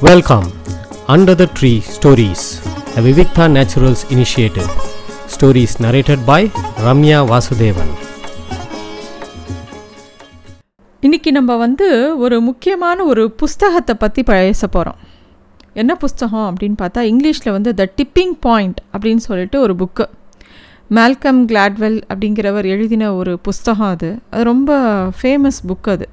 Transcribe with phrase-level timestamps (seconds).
[0.00, 0.46] Welcome
[1.08, 2.44] under the tree stories
[2.94, 4.68] the Vivikta Naturals initiative
[5.26, 6.50] stories narrated by
[6.84, 7.92] Ramya Vasudevan
[11.00, 14.96] இன்னைக்கு நம்ம வந்து ஒரு முக்கியமான ஒரு புஸ்தகத்தை பற்றி பேச போகிறோம்
[15.72, 20.06] என்ன புஸ்தகம் அப்படின்னு பார்த்தா இங்கிலீஷில் வந்து த டிப்பிங் பாயிண்ட் அப்படின்னு சொல்லிட்டு ஒரு புக்கு
[20.90, 24.18] மேல்கம் கிளாட்வெல் அப்படிங்கிறவர் எழுதின ஒரு புஸ்தகம் அது.
[24.30, 24.72] அது ரொம்ப
[25.22, 26.08] ஃபேமஸ் புக் அது.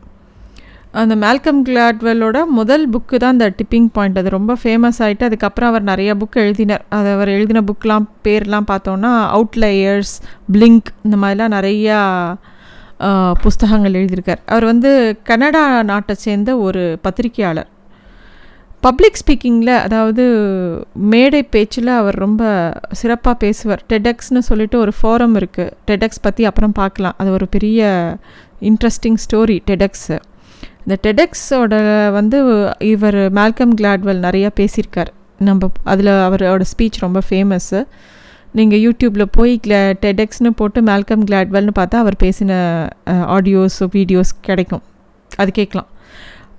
[1.02, 5.86] அந்த மேல்கம் கிளாட்வெல்லோட முதல் புக்கு தான் இந்த டிப்பிங் பாயிண்ட் அது ரொம்ப ஃபேமஸ் ஆகிட்டு அதுக்கப்புறம் அவர்
[5.92, 6.84] நிறைய புக் எழுதினார்.
[6.98, 10.16] அது அவர் எழுதின புக்கெலாம் பேர்லாம் பார்த்தோன்னா அவுட்லயர்ஸ்
[10.56, 12.00] பிளிங்க் இந்த மாதிரிலாம் நிறையா
[13.44, 14.42] புஸ்தகங்கள் எழுதியிருக்கார்.
[14.54, 14.92] அவர் வந்து
[15.30, 17.70] கனடா நாட்டை சேர்ந்த ஒரு பத்திரிகையாளர்.
[18.86, 20.24] பப்ளிக் ஸ்பீக்கிங்கில் அதாவது
[21.12, 22.44] மேடை பேச்சில் அவர் ரொம்ப
[23.00, 23.82] சிறப்பாக பேசுவார்.
[23.94, 27.18] டெடெக்ஸ்னு சொல்லிட்டு ஒரு ஃபோரம் இருக்குது டெடெக்ஸ் பற்றி அப்புறம் பார்க்கலாம்.
[27.24, 27.90] அது ஒரு பெரிய
[28.72, 30.18] இன்ட்ரெஸ்டிங் ஸ்டோரி டெடெக்ஸு
[30.86, 31.74] இந்த டெடெக்ஸோட
[32.18, 32.38] வந்து
[32.94, 35.12] இவர் மேல்கம் கிளாட்வெல் நிறையா பேசியிருக்கார்.
[35.48, 37.80] நம்ம அதில் அவரோட ஸ்பீச் ரொம்ப ஃபேமஸ்ஸு
[38.58, 42.52] நீங்கள் யூடியூப்பில் போய் கிளா டெடெக்ஸ்னு போட்டு மேல்கம் கிளாட்வெல்னு பார்த்தா அவர் பேசின
[43.36, 44.84] ஆடியோஸ் வீடியோஸ் கிடைக்கும்.
[45.42, 45.90] அது கேட்கலாம்.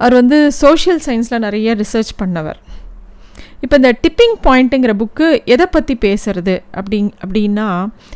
[0.03, 2.59] அவர் வந்து சோஷியல் சயின்ஸில் நிறைய ரிசர்ச் பண்ணவர்.
[3.65, 6.55] இப்போ இந்த டிப்பிங் பாயிண்ட்டுங்கிற புக்கு எதை பற்றி பேசுறது?
[6.79, 7.67] அப்படிங் அப்படின்னா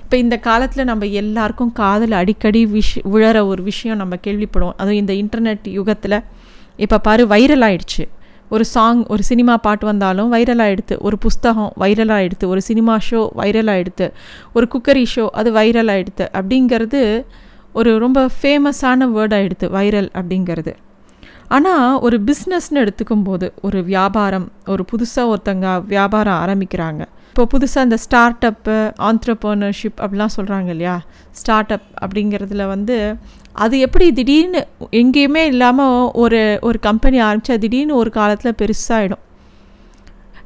[0.02, 4.74] இப்போ இந்த காலத்தில் நம்ம எல்லாருக்கும் காதில் அடிக்கடி விஷ் உழற ஒரு விஷயம் நம்ம கேள்விப்படுவோம்.
[4.76, 6.16] அதுவும் இந்த இன்டர்நெட் யுகத்தில்
[6.84, 8.04] இப்போ பாரு வைரல் ஆயிடுச்சு.
[8.54, 13.22] ஒரு சாங் ஒரு சினிமா பாட்டு வந்தாலும் வைரல் ஆகிடுது ஒரு புஸ்தகம் வைரல் ஆகிடுது ஒரு சினிமா ஷோ
[13.40, 14.08] வைரல் ஆகிடுது
[14.52, 17.00] ஒரு குக்கரி ஷோ அது வைரல் ஆகிடுது அப்படிங்கிறது
[17.72, 20.74] ஒரு ரொம்ப ஃபேமஸான வேர்ட் ஆகிடுது வைரல் அப்படிங்கிறது.
[21.56, 27.02] ஆனால் ஒரு பிஸ்னஸ்னு எடுத்துக்கும் போது ஒரு வியாபாரம் ஒரு புதுசாக ஒருத்தங்க வியாபாரம் ஆரம்பிக்கிறாங்க.
[27.30, 28.76] இப்போ புதுசாக இந்த ஸ்டார்ட் அப்பு
[29.08, 30.96] ஆந்த்ரப்பர்னர்ஷிப் அப்படிலாம் சொல்கிறாங்க இல்லையா?
[31.30, 32.96] ஸ்டார்ட் அப் அப்படிங்கிறதுல வந்து
[33.64, 34.60] அது எப்படி திடீர்னு
[35.00, 39.24] எங்கேயுமே இல்லாமல் ஒரு ஒரு கம்பெனி ஆரம்பித்தா திடீர்னு ஒரு காலத்தில் பெருசாகிடும்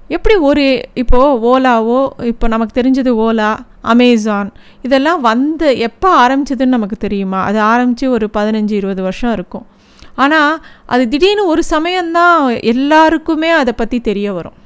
[0.08, 0.64] எப்படி ஒரு
[0.94, 3.50] இப்போது ஓலாவோ இப்போ நமக்கு தெரிஞ்சது ஓலா
[3.92, 7.40] அமேசான் இதெல்லாம் வந்து எப்போ ஆரம்பிச்சதுன்னு நமக்கு தெரியுமா?
[7.44, 9.66] அது ஆரம்பித்து ஒரு பதினஞ்சு இருபது வருஷம் இருக்கும்.
[10.14, 14.56] ஆனால் அது திடீர்னு ஒரு சமயம்தான் எல்லாருக்குமே அதை பற்றி தெரிய வரும்.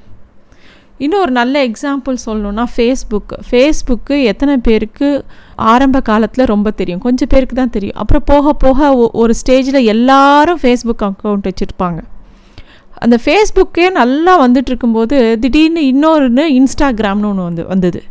[0.99, 5.25] இன்னும் ஒரு நல்ல எக்ஸாம்பிள் சொல்லணுன்னா ஃபேஸ்புக் ஃபேஸ்புக்கு எத்தனை பேருக்கு
[5.55, 7.01] ஆரம்ப காலத்தில் ரொம்ப தெரியும்.
[7.01, 7.97] கொஞ்சம் பேருக்கு தான் தெரியும்.
[7.97, 12.01] அப்புறம் போக போக ஒரு ஸ்டேஜில் எல்லாரும் ஃபேஸ்புக் அக்கௌண்ட் வச்சுருப்பாங்க.
[13.05, 18.03] அந்த ஃபேஸ்புக்கே நல்லா வந்துட்டு இருக்கும்போது திடீர்னு இன்னொன்று இன்ஸ்டாகிராம்னு ஒன்று வந்து வந்தது.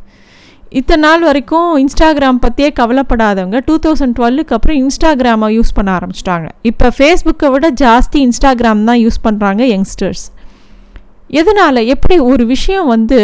[0.80, 6.47] இத்தனை நாள் வரைக்கும் இன்ஸ்டாகிராம் பற்றியே கவலைப்படாதவங்க டூ தௌசண்ட் டுவெல்லுக்கு அப்புறம் இன்ஸ்டாகிராமை யூஸ் பண்ண ஆரம்பிச்சிட்டாங்க.
[6.69, 10.24] இப்போ ஃபேஸ்புக்கை விட ஜாஸ்தி இன்ஸ்டாகிராம் தான் யூஸ் பண்ணுறாங்க யங்ஸ்டர்ஸ்
[11.41, 11.80] எதனால்?
[11.94, 13.19] எப்படி ஒரு விஷயம் வந்து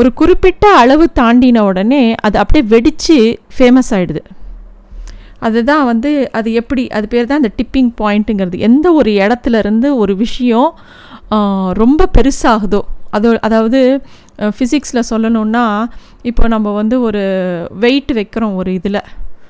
[0.00, 3.18] ஒரு குறிப்பிட்ட அளவு தாண்டின உடனே அது அப்படியே வெடித்து
[3.56, 4.22] ஃபேமஸ் ஆகிடுது
[5.46, 10.14] அதுதான் வந்து அது எப்படி அது பேர் தான் அந்த டிப்பிங் பாயிண்ட்டுங்கிறது எந்த ஒரு இடத்துல இருந்து ஒரு
[10.24, 10.70] விஷயம்
[11.82, 12.80] ரொம்ப பெருசாகுதோ
[13.10, 14.02] அதோ அதாவது
[14.38, 15.86] ஃபிசிக்ஸில் சொல்லணுன்னா
[16.22, 17.22] இப்போ நம்ம வந்து ஒரு
[17.80, 19.02] வெயிட் வைக்கிறோம் ஒரு இதில்.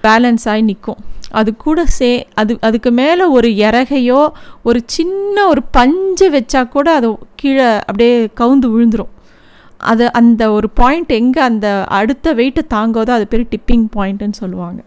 [0.02, 0.96] பேலன்ஸ் ஆகி நிற்கும்
[1.30, 4.28] அது கூட சே அது அதுக்கு மேலே ஒரு இறகையோ
[4.62, 9.12] ஒரு சின்ன ஒரு பஞ்சு வச்சா கூட அது கீழே அப்படியே கவுந்து விழுந்துடும்
[9.76, 14.80] அது அந்த ஒரு பாயிண்ட் எங்கே அந்த அடுத்த வெயிட்டை தாங்கோதோ அது பேர் டிப்பிங் பாயிண்ட்டுன்னு சொல்லுவாங்க.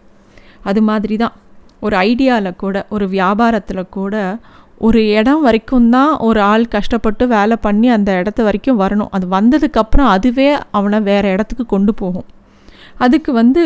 [0.62, 1.32] அது மாதிரி தான்
[1.80, 4.38] ஒரு ஐடியாவில் கூட ஒரு வியாபாரத்தில் கூட
[4.86, 9.10] ஒரு இடம் வரைக்கும் தான் ஒரு ஆள் கஷ்டப்பட்டு வேலை பண்ணி அந்த இடத்த வரைக்கும் வரணும்.
[9.16, 10.48] அது வந்ததுக்கப்புறம் அதுவே
[10.78, 12.26] அவனை வேறு இடத்துக்கு கொண்டு போகும்.
[13.04, 13.64] அதுக்கு வந்து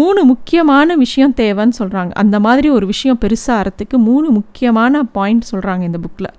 [0.00, 6.00] மூணு முக்கியமான விஷயம் தேவைன்னு சொல்கிறாங்க அந்த மாதிரி ஒரு விஷயம் பெருசாகிறதுக்கு மூணு முக்கியமான பாயிண்ட் சொல்கிறாங்க இந்த
[6.04, 6.32] புக்கில்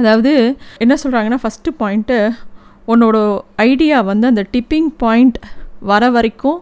[0.00, 0.32] அதாவது
[0.84, 2.18] என்ன சொல்கிறாங்கன்னா ஃபஸ்ட்டு பாயிண்ட்டு
[2.92, 3.16] உன்னோட
[3.68, 5.38] ஐடியா வந்து அந்த டிப்பிங் பாயிண்ட்
[5.90, 6.60] வர வரைக்கும்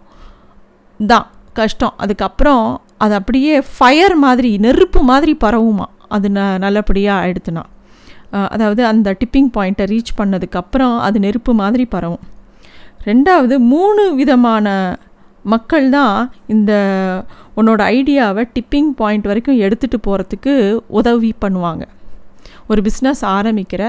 [1.01, 1.29] தான்
[1.61, 1.95] கஷ்டம்.
[2.05, 2.67] அதுக்கப்புறம்
[3.05, 5.87] அது அப்படியே ஃபயர் மாதிரி நெருப்பு மாதிரி பரவுமா.
[6.17, 7.65] அது ந நல்லபடியாக ஆயிடுத்துனா
[8.55, 12.25] அதாவது அந்த டிப்பிங் பாயிண்ட்டை ரீச் பண்ணதுக்கப்புறம் அது நெருப்பு மாதிரி பரவும்.
[13.09, 14.67] ரெண்டாவது மூணு விதமான
[15.53, 16.17] மக்கள் தான்
[16.55, 16.73] இந்த
[17.59, 20.53] உன்னோட ஐடியாவை டிப்பிங் பாயிண்ட் வரைக்கும் எடுத்துகிட்டு போகிறதுக்கு
[20.99, 21.85] உதவி பண்ணுவாங்க.
[22.71, 23.83] ஒரு பிஸ்னஸ் ஆரம்பிக்கிற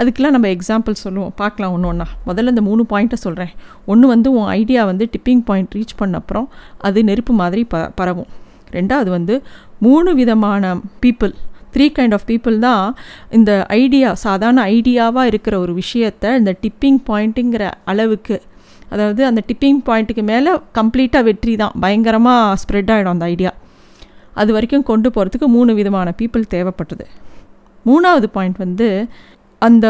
[0.00, 1.32] அதுக்கெலாம் நம்ம எக்ஸாம்பிள் சொல்லுவோம்.
[1.40, 3.52] பார்க்கலாம் ஒன்று ஒன்றா முதல்ல இந்த மூணு பாயிண்ட்டை சொல்கிறேன்
[3.92, 6.46] ஒன்று வந்து உன் ஐடியா வந்து டிப்பிங் பாயிண்ட் ரீச் பண்ண அப்புறம்
[6.88, 8.30] அது நெருப்பு மாதிரி ப பரவும்.
[8.78, 9.34] ரெண்டாவது வந்து
[9.86, 10.72] மூணு விதமான
[11.04, 11.34] people
[11.74, 12.84] three kind of people தான்
[13.38, 18.36] இந்த ஐடியா சாதாரண ஐடியாவாக இருக்கிற ஒரு விஷயத்தை இந்த டிப்பிங் பாயிண்ட்டுங்கிற அளவுக்கு
[18.94, 23.52] அதாவது அந்த டிப்பிங் பாயிண்ட்டுக்கு மேலே கம்ப்ளீட்டாக வெற்றி தான் பயங்கரமாக ஸ்ப்ரெட் ஆகிடும் அந்த ஐடியா
[24.40, 27.04] அது வரைக்கும் கொண்டு போகிறதுக்கு மூணு விதமான பீப்புள் தேவைப்பட்டது.
[27.86, 28.88] மூணாவது பாயிண்ட் வந்து
[29.62, 29.86] அந்த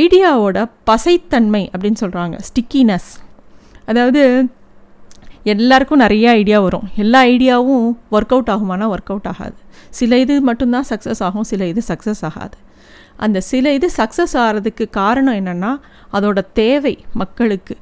[0.00, 0.58] ஐடியாவோட
[0.90, 3.10] பசைத்தன்மை அப்படின்னு சொல்கிறாங்க ஸ்டிக்கினஸ்
[3.90, 4.22] அதாவது
[5.52, 6.86] எல்லாருக்கும் நிறைய ஐடியா வரும்.
[7.02, 7.86] எல்லா ஐடியாவும்
[8.16, 9.56] ஒர்க் அவுட் ஆகுமானா ஒர்க் அவுட் ஆகாது.
[9.98, 12.56] சில இது மட்டும்தான் சக்ஸஸ் ஆகும் சில இது சக்ஸஸ் ஆகாது.
[13.24, 15.72] அந்த சில இது சக்ஸஸ் ஆகிறதுக்கு காரணம் என்னென்னா
[16.16, 17.74] அதோட தேவை மக்களுக்கு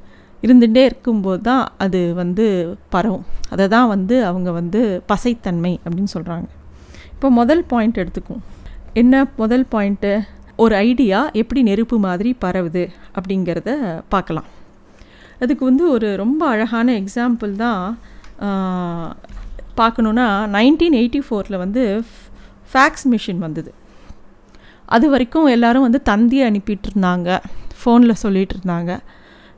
[0.43, 2.47] இருந்துகிட்டே இருக்கும்போது தான் அது வந்து
[2.94, 3.26] பரவும்.
[3.53, 4.81] அதை தான் வந்து அவங்க வந்து
[5.12, 6.49] பசைத்தன்மை அப்படின்னு சொல்கிறாங்க
[7.14, 8.43] இப்போ முதல் பாயிண்ட் எடுத்துக்கும்
[9.03, 10.12] என்ன முதல் பாயிண்ட்டு
[10.64, 12.85] ஒரு ஐடியா எப்படி நெருப்பு மாதிரி பரவுது
[13.17, 13.70] அப்படிங்கிறத
[14.14, 14.49] பார்க்கலாம்.
[15.44, 17.82] அதுக்கு வந்து ஒரு ரொம்ப அழகான எக்ஸாம்பிள் தான்
[19.82, 20.26] பார்க்கணுன்னா
[20.56, 21.82] நைன்டீன் எயிட்டி ஃபோரில் வந்து
[22.73, 23.70] ஃபேக்ஸ் மிஷின் வந்தது.
[24.96, 27.28] அது வரைக்கும் எல்லோரும் வந்து தந்தி அனுப்பிட்டு இருந்தாங்க
[27.81, 28.93] ஃபோனில் சொல்லிகிட்டு இருந்தாங்க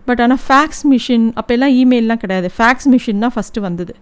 [0.07, 2.49] பட் ஆனால் ஃபேக்ஸ் மிஷின் அப்போல்லாம் இமெயிலெலாம் கிடையாது.
[2.59, 3.95] ஃபேக்ஸ் மிஷின் தான் ஃபஸ்ட்டு வந்தது.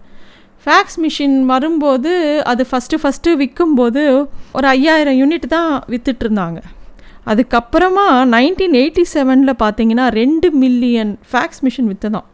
[0.67, 2.13] ஃபேக்ஸ் மிஷின் வரும்போது
[2.51, 4.03] அது ஃபஸ்ட்டு ஃபஸ்ட்டு விற்கும்போது
[4.59, 6.61] ஒரு ஐயாயிரம் யூனிட் தான் விற்றுட்ருந்தாங்க
[7.33, 12.27] அதுக்கப்புறமா நைன்டீன் எயிட்டி செவனில் பார்த்தீங்கன்னா ரெண்டு மில்லியன் ஃபேக்ஸ் மிஷின் விற்றுதான்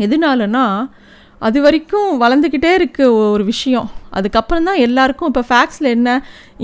[0.00, 0.64] எதனாலனா
[1.46, 3.88] அது வரைக்கும் வளர்ந்துக்கிட்டே இருக்குது ஒரு விஷயம்.
[4.18, 6.10] அதுக்கப்புறம் தான் எல்லாருக்கும் இப்போ ஃபேக்ஸில் என்ன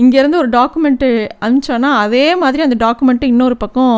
[0.01, 1.09] இங்கேருந்து ஒரு டாக்குமெண்ட்டு
[1.45, 3.95] அனுப்பிச்சோன்னா அதே மாதிரி அந்த டாக்குமெண்ட்டை இன்னொரு பக்கம்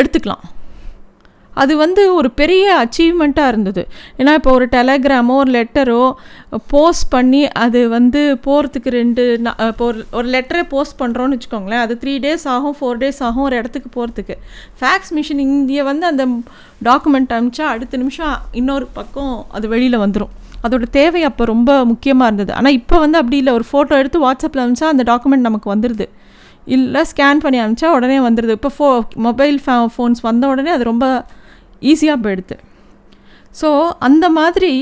[0.00, 0.44] எடுத்துக்கலாம்.
[1.60, 3.82] அது வந்து ஒரு பெரிய அச்சீவ்மெண்ட்டாக இருந்தது.
[4.20, 6.02] ஏன்னா இப்போ ஒரு டெலகிராமோ ஒரு லெட்டரோ
[6.72, 9.24] போஸ்ட் பண்ணி அது வந்து போகிறதுக்கு ரெண்டு
[9.70, 11.82] இப்போ ஒரு ஒரு லெட்டரை போஸ்ட் பண்ணுறோன்னு வச்சுக்கோங்களேன்.
[11.86, 14.36] அது த்ரீ டேஸ் ஆகும் ஃபோர் டேஸ் ஆகும் ஒரு இடத்துக்கு போகிறதுக்கு
[14.80, 16.26] ஃபேக்ஸ் மிஷின் இங்கே வந்து அந்த
[16.88, 20.32] டாக்குமெண்ட் அனுப்பிச்சா அடுத்த நிமிஷம் இன்னொரு பக்கம் அது வெளியில் வந்துடும்
[20.66, 22.52] அதோட தேவை அப்போ ரொம்ப முக்கியமாக இருந்தது.
[22.58, 23.52] ஆனால் இப்போ வந்து அப்படி இல்லை.
[23.58, 26.06] ஒரு ஃபோட்டோ எடுத்து வாட்ஸ்அப்பில் அனுப்பிச்சா அந்த டாக்குமெண்ட் நமக்கு வந்துடுது
[26.74, 28.88] இல்லை ஸ்கேன் பண்ணி அனுப்பிச்சா உடனே வந்துடுது இப்போ ஃபோ
[29.26, 31.06] மொபைல் ஃபே ஃபோன்ஸ் வந்த உடனே அது ரொம்ப
[31.90, 32.56] ஈஸியாக போயிடுது.
[33.60, 33.68] ஸோ
[34.08, 34.72] அந்த மாதிரி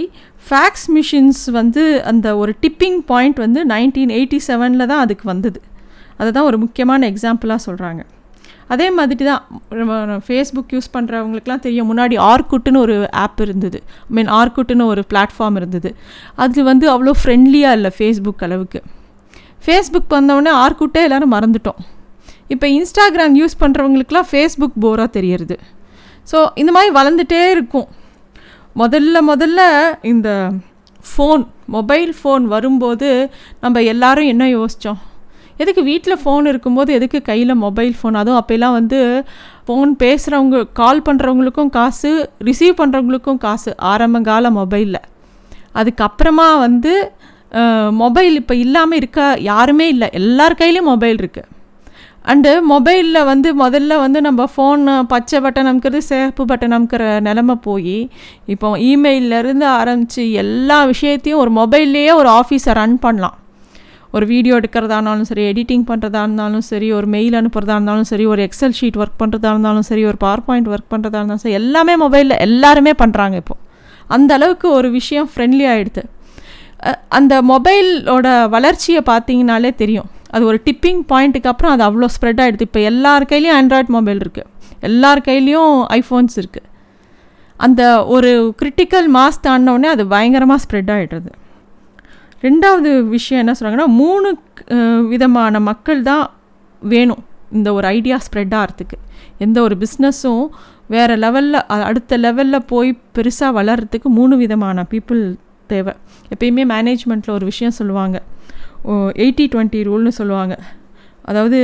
[0.47, 5.61] ஃபேக்ஸ் மிஷின்ஸ் வந்து அந்த ஒரு டிப்பிங் பாயிண்ட் வந்து நைன்டீன் எயிட்டி செவனில் தான் அதுக்கு வந்தது.
[6.21, 8.03] அதை தான் ஒரு முக்கியமான எக்ஸாம்பிளாக சொல்கிறாங்க
[8.75, 13.79] அதே மாதிரி தான் ஃபேஸ்புக் யூஸ் பண்ணுறவங்களுக்குலாம் தெரியும் முன்னாடி ஆர்குட்டுன்னு ஒரு ஆப் இருந்தது.
[14.09, 15.91] ஐ மீன் ஆர்குட்டுன்னு ஒரு பிளாட்ஃபார்ம் இருந்தது.
[16.45, 18.81] அது வந்து அவ்வளோ ஃப்ரெண்ட்லியாக இல்லை ஃபேஸ்புக் அளவுக்கு.
[19.65, 21.81] ஃபேஸ்புக் வந்தவுடனே ஆர்குட்டே எல்லோரும் மறந்துட்டோம்.
[22.55, 25.59] இப்போ இன்ஸ்டாகிராம் யூஸ் பண்ணுறவங்களுக்குலாம் ஃபேஸ்புக் போராக தெரியறது.
[26.31, 27.89] ஸோ இந்த மாதிரி வளர்ந்துட்டே இருக்கும்.
[28.83, 29.61] முதல்ல முதல்ல
[30.13, 30.29] இந்த
[31.11, 31.45] ஃபோன்
[31.77, 33.09] மொபைல் ஃபோன் வரும்போது
[33.63, 35.01] நம்ம எல்லாரும் என்ன யோசித்தோம்
[35.63, 39.01] எதுக்கு வீட்டில் ஃபோன் இருக்கும்போது எதுக்கு கையில் மொபைல் ஃபோன் அதுவும் அப்போல்லாம் வந்து
[39.67, 42.11] ஃபோன் பேசுகிறவங்க கால் பண்ணுறவங்களுக்கும் காசு
[42.49, 43.73] ரிசீவ் பண்ணுறவங்களுக்கும் காசு.
[43.93, 45.03] ஆரம்ப மொபைலில்
[45.81, 46.93] அதுக்கப்புறமா வந்து
[48.03, 50.09] மொபைல் இப்போ இல்லாமல் இருக்க யாருமே இல்லை.
[50.21, 51.49] எல்லார் கையிலையும் மொபைல் இருக்குது
[52.31, 54.83] அண்டு மொபைலில் வந்து முதல்ல வந்து நம்ம ஃபோன்
[55.13, 57.97] பச்சை பட்டன் அமுக்கிறது சேப்பு பட்டன் அமுக்கிற நிலமை போய்
[58.55, 63.37] இப்போ இமெயிலேருந்து ஆரம்பித்து எல்லா விஷயத்தையும் ஒரு மொபைல்லையே ஒரு ஆஃபீஸை ரன் பண்ணலாம்.
[64.17, 68.43] ஒரு வீடியோ எடுக்கிறதா இருந்தாலும் சரி எடிட்டிங் பண்ணுறதா இருந்தாலும் சரி ஒரு மெயில் அனுப்புறதா இருந்தாலும் சரி ஒரு
[68.49, 72.39] எக்ஸல் ஷீட் ஒர்க் பண்ணுறதா இருந்தாலும் சரி ஒரு பவர் பாயிண்ட் ஒர்க் பண்ணுறதா இருந்தாலும் சரி எல்லாமே மொபைலில்
[72.47, 73.61] எல்லாருமே பண்ணுறாங்க இப்போது
[74.17, 76.05] அந்த அளவுக்கு ஒரு விஷயம் ஃப்ரெண்ட்லி ஆகிடுது
[77.19, 80.09] அந்த மொபைலோட வளர்ச்சியை பார்த்தீங்கனாலே தெரியும்.
[80.35, 84.49] அது ஒரு டிப்பிங் பாயிண்ட்டுக்கு அப்புறம் அது அவ்வளோ ஸ்ப்ரெட் ஆகிடுது இப்போ எல்லார் கையிலையும் ஆண்ட்ராய்ட் மொபைல் இருக்குது
[84.81, 86.69] எல்லார் கையிலையும் ஐஃபோன்ஸ் இருக்குது
[87.61, 87.83] அந்த
[88.15, 88.31] ஒரு
[88.61, 91.31] கிரிட்டிக்கல் மாஸ் தாண்டினோடனே அது பயங்கரமாக ஸ்ப்ரெட் ஆகிடுறது
[92.43, 94.29] ரெண்டாவது விஷயம் என்ன சொல்கிறாங்கன்னா மூணு
[95.09, 96.25] விதமான மக்கள் தான்
[96.83, 98.97] வேணும் இந்த ஒரு ஐடியா ஸ்ப்ரெட் ஆகிறதுக்கு
[99.39, 100.45] எந்த ஒரு பிஸ்னஸும்
[100.87, 105.21] வேறு லெவலில் அடுத்த லெவலில் போய் பெருசாக வளர்கிறதுக்கு மூணு விதமான பீப்புள்
[105.67, 105.93] தேவை.
[106.35, 108.17] எப்பயுமே மேனேஜ்மெண்ட்டில் ஒரு விஷயம் சொல்லுவாங்க.
[109.23, 110.55] எயிட்டி டுவெண்ட்டி ரூல்னு சொல்லுவாங்க.
[111.23, 111.61] அதாவது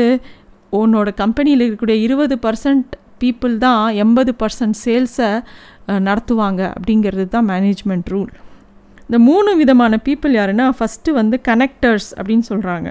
[0.72, 2.92] உன்னோட கம்பெனியில் இருக்கக்கூடிய இருபது பர்சன்ட்
[3.22, 5.30] பீப்புள் தான் எண்பது பர்சன்ட் சேல்ஸை
[6.08, 8.32] நடத்துவாங்க அப்படிங்கிறது தான் மேனேஜ்மெண்ட் ரூல்
[9.08, 12.88] இந்த மூணு விதமான பீப்புள் யாருன்னா ஃபஸ்ட்டு வந்து கனெக்டர்ஸ் அப்படின்னு சொல்கிறாங்க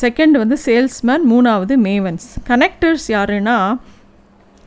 [0.00, 3.56] செகண்ட் வந்து சேல்ஸ்மேன் மூணாவது மேவன்ஸ் கனெக்டர்ஸ் யாருன்னா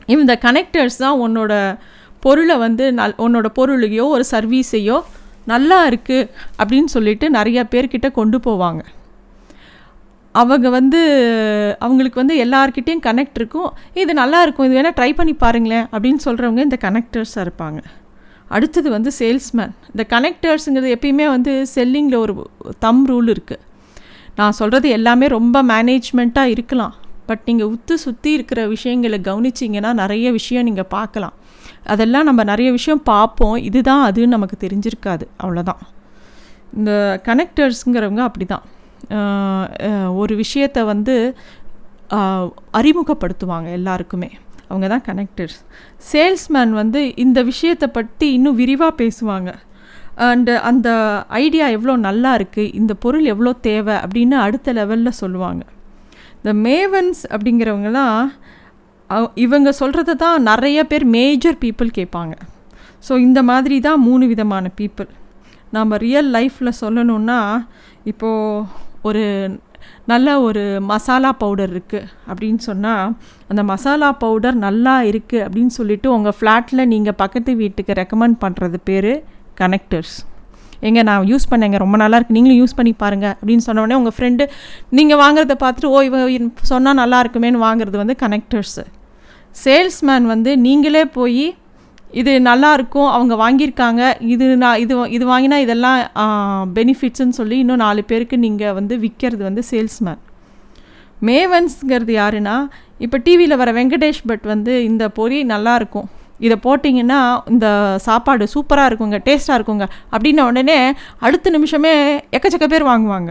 [0.08, 1.52] இந்த கனெக்டர்ஸ் தான் உன்னோட
[2.20, 4.98] பொருளை வந்து நல் உன்னோட பொருளையோ ஒரு சர்வீஸையோ
[5.52, 6.28] நல்லா இருக்குது
[6.60, 8.82] அப்படின்னு சொல்லிட்டு நிறையா பேர்கிட்ட கொண்டு போவாங்க.
[10.40, 11.00] அவங்க வந்து
[11.84, 13.70] அவங்களுக்கு வந்து எல்லார்கிட்டேயும் கனெக்ட் இருக்கும்.
[14.02, 17.80] இது நல்லா இருக்கும் இது வேணால் ட்ரை பண்ணி பாருங்களேன் அப்படின்னு சொல்கிறவங்க இந்த கனெக்டர்ஸாக இருப்பாங்க.
[18.56, 22.34] அடுத்தது வந்து சேல்ஸ்மேன் இந்த கனெக்டர்ஸுங்கிறது எப்பயுமே வந்து செல்லிங்கில் ஒரு
[22.84, 23.64] தம் ரூல் இருக்குது
[24.38, 26.94] நான் சொல்கிறது எல்லாமே ரொம்ப மேனேஜ்மெண்ட்டாக இருக்கலாம்.
[27.28, 31.34] பட் நீங்கள் உத்து சுற்றி இருக்கிற விஷயங்களை கவனிச்சிங்கன்னா நிறைய விஷயம் நீங்கள் பார்க்கலாம்.
[31.92, 33.56] அதெல்லாம் நம்ம நிறைய விஷயம் பார்ப்போம்.
[33.68, 35.24] இதுதான் அதுன்னு நமக்கு தெரிஞ்சிருக்காது.
[35.42, 35.82] அவ்வளோதான்
[36.78, 36.92] இந்த
[37.28, 38.64] கனெக்டர்ஸுங்கிறவங்க அப்படி தான்
[40.22, 41.14] ஒரு விஷயத்தை வந்து
[42.78, 44.30] அறிமுகப்படுத்துவாங்க எல்லாருக்குமே.
[44.70, 45.58] அவங்க தான் கனெக்டர்ஸ்
[46.10, 49.50] சேல்ஸ்மேன் வந்து இந்த விஷயத்தை பற்றி இன்னும் விரிவாக பேசுவாங்க.
[50.26, 50.88] அண்டு அந்த
[51.42, 55.62] ஐடியா எவ்வளோ நல்லா இருக்குது இந்த பொருள் எவ்வளோ தேவை அப்படின்னு அடுத்த லெவலில் சொல்லுவாங்க.
[56.38, 58.20] இந்த மேவன்ஸ் அப்படிங்கிறவங்கலாம்
[59.34, 62.34] இவங்க சொல்கிறத தான் நிறைய பேர் மேஜர் பீப்புள் கேட்பாங்க.
[63.08, 65.08] ஸோ இந்த மாதிரி தான் மூணு விதமான பீப்புள்
[65.70, 67.64] நம்ம ரியல் லைஃப்பில் சொல்லணுன்னா
[68.04, 68.66] இப்போது
[69.02, 69.58] ஒரு
[70.06, 73.14] நல்ல ஒரு மசாலா பவுடர் இருக்குது அப்படின்னு சொன்னால்
[73.48, 79.24] அந்த மசாலா பவுடர் நல்லா இருக்குது அப்படின்னு சொல்லிவிட்டு உங்கள் ஃப்ளாட்டில் நீங்கள் பக்கத்து வீட்டுக்கு ரெக்கமெண்ட் பண்ணுறது பேர்
[79.58, 80.16] கனெக்டர்ஸ்
[80.80, 84.46] எங்க நான் யூஸ் பண்ணேங்க ரொம்ப நல்லா இருக்கு நீங்களும் யூஸ் பண்ணி பாருங்கள் அப்படின்னு சொன்ன உங்கள் ஃப்ரெண்டு
[84.90, 86.24] நீங்கள் வாங்குறத பார்த்துட்டு ஓ இவ
[86.62, 88.84] சொன்னால் நல்லா இருக்குமேன்னு வாங்குறது வந்து கனெக்டர்ஸு
[89.56, 91.56] சேல்ஸ்மேன் வந்து நீங்களே போய்
[92.10, 95.98] இது நல்லா இருக்கும் அவங்க வாங்கியிருக்காங்க இது நான் இது இது வாங்கினா இதெல்லாம்
[96.72, 100.20] பெனிஃபிட்ஸ்ன்னு சொல்லி இன்னும் நாலு பேருக்கு நீங்கள் வந்து விற்கிறது வந்து சேல்ஸ்மேன்
[101.22, 102.68] மேவன்ஸுங்கிறது யாருன்னா
[102.98, 106.08] இப்போ டிவியில் வர வெங்கடேஷ் பட் வந்து இந்த பொரி நல்லாயிருக்கும்
[106.44, 107.18] இதை போட்டிங்கன்னா
[107.52, 107.66] இந்த
[108.06, 110.78] சாப்பாடு சூப்பராக இருக்குங்க டேஸ்ட்டாக இருக்குங்க அப்படின்ன உடனே
[111.26, 111.94] அடுத்த நிமிஷமே
[112.36, 113.30] எக்கச்சக்க பேர் வாங்குவாங்க.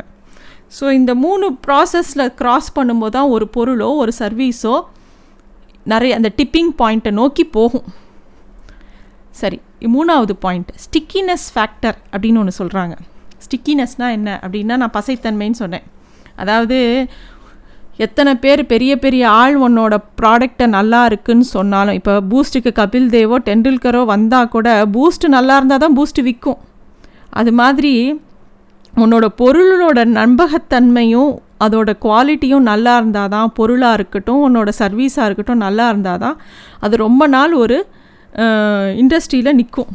[0.77, 4.75] ஸோ இந்த மூணு ப்ராசஸில் க்ராஸ் பண்ணும்போது தான் ஒரு பொருளோ ஒரு சர்வீஸோ
[5.93, 7.87] நிறைய அந்த டிப்பிங் பாயிண்ட்டை நோக்கி போகும்.
[9.41, 9.59] சரி
[9.95, 12.95] மூணாவது பாயிண்ட் ஸ்டிக்கினஸ் ஃபேக்டர் அப்படின்னு ஒன்று சொல்கிறாங்க
[13.45, 14.29] ஸ்டிக்கினஸ்னால் என்ன?
[14.45, 15.85] அப்படின்னா நான் பசைத்தன்மைன்னு சொன்னேன்.
[16.43, 16.77] அதாவது
[17.99, 24.01] எத்தனை பேர் பெரிய பெரிய ஆள் உன்னோட ப்ராடக்டை நல்லா இருக்குன்னு சொன்னாலும் இப்போ பூஸ்ட்டுக்கு கபில் தேவோ டெண்டுல்கரோ
[24.05, 26.59] வந்தால் கூட பூஸ்ட்டு நல்லா இருந்தால் தான் பூஸ்ட்டு விற்கும்
[27.33, 27.93] அது மாதிரி
[28.93, 36.21] உன்னோட பொருளோட நம்பகத்தன்மையும் அதோட குவாலிட்டியும் நல்லா இருந்தால் தான் பொருளாக இருக்கட்டும் உன்னோட சர்வீஸாக இருக்கட்டும் நல்லா இருந்தால்
[36.21, 36.37] தான்
[36.79, 37.77] அது ரொம்ப நாள் ஒரு
[38.95, 39.91] இண்டஸ்ட்ரியில் நிற்கும்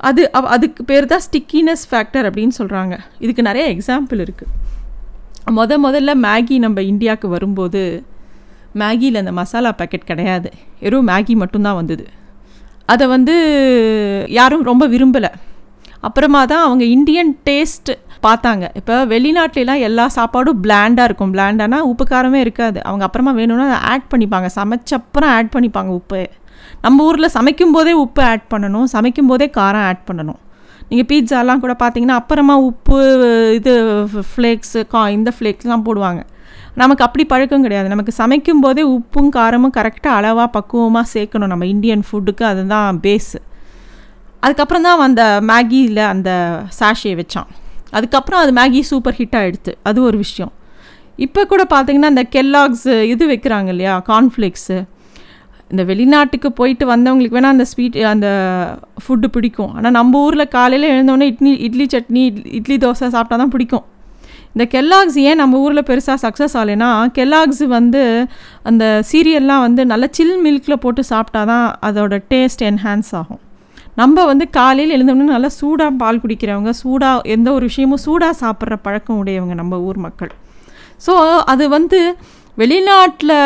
[0.00, 4.50] அது அதுக்கு பேர் தான் ஸ்டிக்கினஸ் ஃபேக்டர் அப்படின்னு சொல்கிறாங்க இதுக்கு நிறைய எக்ஸாம்பிள் இருக்குது
[5.46, 8.06] முத முதல்ல மேகி நம்ம இந்தியாவுக்கு வரும்போது
[8.72, 10.50] மேகியில் அந்த மசாலா பேக்கெட் கிடையாது.
[10.80, 12.06] வெறும் மேகி மட்டும்தான் வந்தது.
[12.86, 13.34] அதை வந்து
[14.28, 15.28] யாரும் ரொம்ப விரும்பலை.
[16.00, 17.90] அப்புறமா தான் அவங்க இந்தியன் டேஸ்ட்
[18.22, 18.68] பார்த்தாங்க.
[18.74, 21.34] இப்போ வெளிநாட்டிலலாம் எல்லா சாப்பாடும் பிளாண்டாக இருக்கும்.
[21.34, 22.84] பிளாண்டானா உப்பு காரமே இருக்காது.
[22.84, 24.48] அவங்க அப்புறமா வேணும்னா ஆட் பண்ணிப்பாங்க.
[24.56, 26.28] சமைச்சப்புறம் ஆட் பண்ணிப்பாங்க உப்பு.
[26.80, 28.84] நம்ம ஊரில் சமைக்கும் போதே உப்பு ஆட் பண்ணணும்.
[28.84, 30.40] சமைக்கும் போதே காரம் ஆட் பண்ணணும்.
[30.90, 32.98] நீங்கள் பீட்சாலாம் கூட பார்த்தீங்கன்னா அப்புறமா உப்பு
[33.58, 33.72] இது
[34.32, 36.20] ஃப்ளேக்ஸு கா இந்த ஃப்ளேக்ஸ்லாம் போடுவாங்க.
[36.80, 37.88] நமக்கு அப்படி பழக்கம் கிடையாது.
[37.92, 41.52] நமக்கு சமைக்கும் போதே உப்பும் காரமும் கரெக்டாக அளவாக பக்குவமாக சேர்க்கணும்.
[41.52, 43.40] நம்ம இந்தியன் ஃபுட்டுக்கு அதுதான் பேஸு
[44.44, 46.30] அதுக்கப்புறம் தான் அந்த மேகியில் அந்த
[46.78, 47.50] சாஷியை வச்சான்.
[47.96, 50.52] அதுக்கப்புறம் அது மேகி சூப்பர் ஹிட் ஆகிடுது அது ஒரு விஷயம்.
[51.24, 54.78] இப்போ கூட பார்த்தீங்கன்னா அந்த கெல்லாக்ஸ் இது வைக்கிறாங்க இல்லையா கார்ன்ஃப்ளேக்ஸு
[55.72, 58.28] இந்த வெளிநாட்டுக்கு போயிட்டு வந்தவங்களுக்கு வேணால் அந்த ஸ்வீட் அந்த
[59.02, 59.72] ஃபுட்டு பிடிக்கும்.
[59.76, 62.24] ஆனால் நம்ம ஊரில் காலையில் எழுந்தோடனே இட்லி இட்லி சட்னி
[62.58, 63.84] இட்லி தோசை சாப்பிட்டா தான் பிடிக்கும்.
[64.54, 68.02] இந்த கெல்லாக்ஸ் ஏன் நம்ம ஊரில் பெருசாக சக்ஸஸ் ஆகலைன்னா கெல்லாக்ஸ் வந்து
[68.70, 73.40] அந்த சீரியல்லாம் வந்து நல்லா சில் மில்கில் போட்டு சாப்பிட்டா தான் அதோட டேஸ்ட் என்ஹான்ஸ் ஆகும்.
[74.00, 79.18] நம்ம வந்து காலையில் எழுந்தோம்னா நல்லா சூடாக பால் குடிக்கிறவங்க சூடாக எந்த ஒரு விஷயமும் சூடாக சாப்பிட்ற பழக்கம்
[79.22, 80.32] உடையவங்க நம்ம ஊர் மக்கள்.
[81.06, 81.14] ஸோ
[81.52, 82.00] அது வந்து
[82.60, 83.36] வெளிநாட்டில்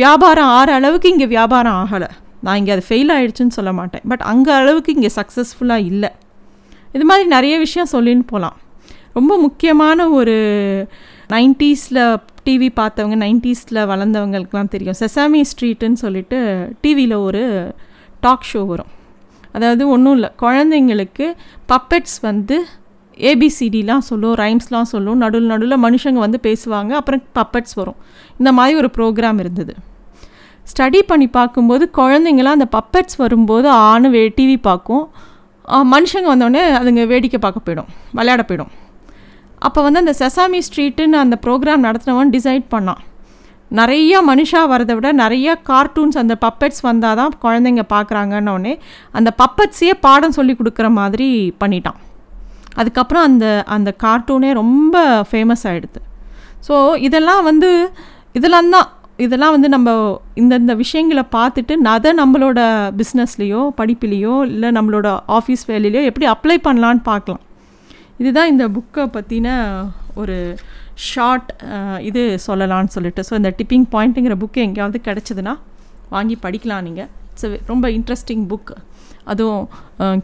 [0.00, 2.08] வியாபாரம் ஆகிற அளவுக்கு இங்கே வியாபாரம் ஆகலை.
[2.46, 4.04] நான் இங்கே அது ஃபெயில் ஆகிடுச்சுன்னு சொல்ல மாட்டேன்.
[4.10, 6.10] பட் அங்கே அளவுக்கு இங்கே சக்ஸஸ்ஃபுல்லாக இல்லை.
[6.96, 8.56] இது மாதிரி நிறைய விஷயம் சொல்லின்னு போகலாம்
[9.18, 10.34] ரொம்ப முக்கியமான ஒரு
[11.34, 12.02] நைன்ட்டீஸில்
[12.46, 14.98] டிவி பார்த்தவங்க நைன்ட்டீஸில் வளர்ந்தவங்களுக்குலாம் தெரியும்.
[15.00, 16.38] செசாமி ஸ்ட்ரீட்டுன்னு சொல்லிட்டு
[16.84, 17.42] டிவியில் ஒரு
[18.26, 18.92] டாக் ஷோ வரும்.
[19.56, 20.30] அதாவது ஒன்றும் இல்லை.
[20.44, 21.26] குழந்தைங்களுக்கு
[21.72, 22.56] பப்பெட்ஸ் வந்து
[23.30, 27.98] ஏபிசிடிலாம் சொல்லும் ரைம்ஸ்லாம் சொல்லும் நடுவில் நடுவில் மனுஷங்க வந்து பேசுவாங்க அப்புறம் பப்பட்ஸ் வரும்.
[28.40, 29.74] இந்த மாதிரி ஒரு ப்ரோக்ராம் இருந்தது.
[30.72, 35.04] ஸ்டடி பண்ணி பார்க்கும்போது குழந்தைங்களாம் அந்த பப்பட்ஸ் வரும்போது ஆணு வே டிவி பார்க்கும்.
[35.94, 38.72] மனுஷங்க வந்தோடனே அதுங்க வேடிக்கை பார்க்க போயிடும் விளையாட போயிடும்.
[39.66, 43.00] அப்போ வந்து அந்த செசாமி ஸ்ட்ரீட்டுன்னு அந்த ப்ரோக்ராம் நடத்தினவன் டிசைட் பண்ணான்.
[43.78, 48.74] நிறையா மனுஷா வரதை விட நிறைய கார்ட்டூன்ஸ் அந்த பப்பட்ஸ் வந்தால் தான் குழந்தைங்க பார்க்குறாங்கன்னொடனே
[49.18, 51.28] அந்த பப்பட்ஸையே பாடம் சொல்லி கொடுக்குற மாதிரி
[51.62, 51.98] பண்ணிட்டான்.
[52.80, 54.96] அதுக்கப்புறம் அந்த அந்த கார்ட்டூனே ரொம்ப
[55.30, 56.00] ஃபேமஸ் ஆகிடுது
[56.68, 57.70] ஸோ இதெல்லாம் வந்து
[58.38, 58.88] இதெல்லாம் தான்
[59.24, 59.90] இதெல்லாம் வந்து நம்ம
[60.40, 62.60] இந்தந்த விஷயங்களை பார்த்துட்டு அதை நம்மளோட
[63.00, 65.08] பிஸ்னஸ்லேயோ படிப்புலேயோ இல்லை நம்மளோட
[65.38, 67.42] ஆஃபீஸ் வேலையிலையோ எப்படி அப்ளை பண்ணலான்னு பார்க்கலாம்.
[68.22, 69.48] இதுதான் இந்த புக்கை பற்றின
[70.20, 70.36] ஒரு
[71.08, 71.50] ஷார்ட்
[72.08, 73.22] இது சொல்லலான்னு சொல்லிட்டு.
[73.28, 75.54] ஸோ இந்த டிப்பிங் பாயிண்ட்டுங்கிற புக்கு எங்கேயாவது கிடச்சிதுன்னா
[76.14, 77.10] வாங்கி படிக்கலாம் நீங்கள்
[77.44, 78.72] இட்ஸ் ரொம்ப இன்ட்ரெஸ்டிங் புக்
[79.24, 79.68] அதுவும்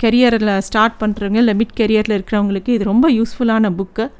[0.02, 4.10] கெரியரில் ஸ்டார்ட் பண்ணுறவங்க இல்லை மிட் கெரியரில் இருக்கிறவங்களுக்கு இது ரொம்ப யூஸ்ஃபுல்லான புக்கு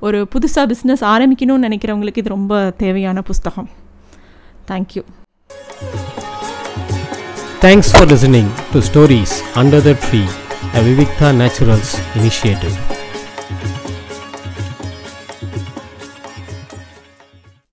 [0.00, 3.68] ஒரு புதுசாக பிஸ்னஸ் ஆரம்பிக்கணும்னு நினைக்கிறவங்களுக்கு இது ரொம்ப தேவையான புஸ்தகம்.
[4.70, 5.02] Thank you
[7.60, 10.22] thanks for listening to stories under the tree
[10.74, 12.76] a Vivikta Naturals initiative